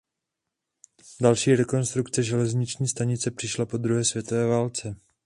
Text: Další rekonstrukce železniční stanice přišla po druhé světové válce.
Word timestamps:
Další 1.21 1.55
rekonstrukce 1.55 2.23
železniční 2.23 2.87
stanice 2.87 3.31
přišla 3.31 3.65
po 3.65 3.77
druhé 3.77 4.05
světové 4.05 4.47
válce. 4.47 4.95